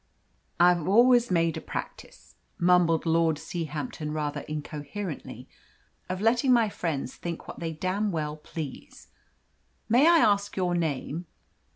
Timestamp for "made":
1.29-1.57